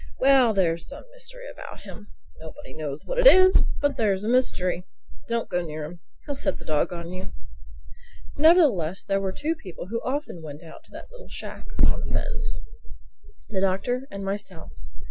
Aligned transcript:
Well, 0.17 0.55
there's 0.55 0.87
some 0.87 1.03
mystery 1.11 1.47
about 1.47 1.81
him. 1.81 2.07
Nobody 2.39 2.73
knows 2.73 3.05
what 3.05 3.19
it 3.19 3.27
is. 3.27 3.61
But 3.81 3.97
there's 3.97 4.23
a 4.23 4.27
mystery. 4.27 4.87
Don't 5.27 5.47
go 5.47 5.63
near 5.63 5.83
him. 5.85 5.99
He'll 6.25 6.33
set 6.33 6.57
the 6.57 6.65
dog 6.65 6.91
on 6.91 7.11
you." 7.13 7.31
Nevertheless 8.35 9.03
there 9.03 9.21
were 9.21 9.31
two 9.31 9.53
people 9.53 9.89
who 9.89 10.01
often 10.03 10.41
went 10.41 10.63
out 10.63 10.83
to 10.85 10.91
that 10.93 11.11
little 11.11 11.29
shack 11.29 11.67
on 11.85 11.99
the 11.99 12.11
fens: 12.11 12.55
the 13.49 13.61
Doctor 13.61 14.07
and 14.09 14.25
myself. 14.25 14.71